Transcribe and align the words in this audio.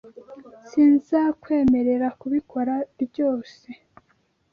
Sinzakwemerera 0.69 2.07
kubikora 2.19 2.75
ryose. 3.03 3.69